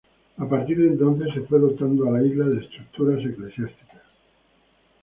[0.39, 4.01] A partir de entonces se fue dotando a la isla de estructuras eclesiásticas.